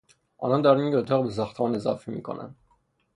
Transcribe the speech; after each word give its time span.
آنها 0.37 0.61
دارند 0.61 0.87
یک 0.87 0.95
اتاق 0.95 1.23
به 1.23 1.29
ساختمان 1.29 1.75
اضافه 1.75 2.11
میکنند. 2.11 2.55